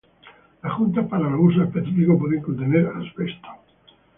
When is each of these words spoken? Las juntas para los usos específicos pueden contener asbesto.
Las 0.63 0.73
juntas 0.73 1.05
para 1.07 1.29
los 1.29 1.39
usos 1.39 1.67
específicos 1.67 2.17
pueden 2.17 2.41
contener 2.41 2.87
asbesto. 2.87 3.49